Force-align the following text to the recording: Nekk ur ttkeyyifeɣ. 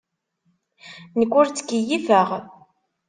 Nekk 1.19 1.33
ur 1.39 1.47
ttkeyyifeɣ. 1.47 2.29